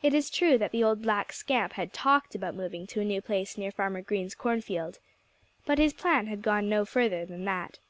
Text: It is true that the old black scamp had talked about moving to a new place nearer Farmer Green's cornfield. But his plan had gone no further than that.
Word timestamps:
It 0.00 0.14
is 0.14 0.30
true 0.30 0.58
that 0.58 0.70
the 0.70 0.84
old 0.84 1.02
black 1.02 1.32
scamp 1.32 1.72
had 1.72 1.92
talked 1.92 2.36
about 2.36 2.54
moving 2.54 2.86
to 2.86 3.00
a 3.00 3.04
new 3.04 3.20
place 3.20 3.58
nearer 3.58 3.72
Farmer 3.72 4.00
Green's 4.00 4.36
cornfield. 4.36 5.00
But 5.66 5.78
his 5.80 5.92
plan 5.92 6.28
had 6.28 6.40
gone 6.40 6.68
no 6.68 6.84
further 6.84 7.26
than 7.26 7.44
that. 7.46 7.80